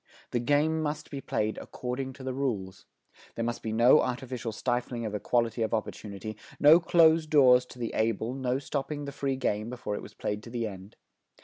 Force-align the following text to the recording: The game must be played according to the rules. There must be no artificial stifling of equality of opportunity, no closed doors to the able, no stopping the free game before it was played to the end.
The 0.31 0.39
game 0.39 0.81
must 0.81 1.11
be 1.11 1.21
played 1.21 1.59
according 1.59 2.13
to 2.13 2.23
the 2.23 2.33
rules. 2.33 2.87
There 3.35 3.45
must 3.45 3.61
be 3.61 3.71
no 3.71 4.01
artificial 4.01 4.51
stifling 4.51 5.05
of 5.05 5.13
equality 5.13 5.61
of 5.61 5.75
opportunity, 5.75 6.37
no 6.59 6.79
closed 6.79 7.29
doors 7.29 7.67
to 7.67 7.77
the 7.77 7.93
able, 7.93 8.33
no 8.33 8.57
stopping 8.57 9.05
the 9.05 9.11
free 9.11 9.35
game 9.35 9.69
before 9.69 9.93
it 9.93 10.01
was 10.01 10.15
played 10.15 10.41
to 10.41 10.49
the 10.49 10.65
end. 10.65 10.95